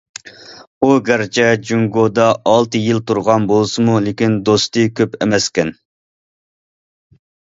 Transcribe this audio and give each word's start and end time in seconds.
ئۇ 0.85 0.87
گەرچە 1.09 1.43
جۇڭگودا 1.71 2.23
ئالتە 2.53 2.81
يىل 2.85 3.03
تۇرغان 3.11 3.45
بولسىمۇ، 3.53 3.99
لېكىن 4.07 4.37
دوستى 4.49 4.85
كۆپ 5.01 5.13
ئەمەسكەن. 5.27 5.71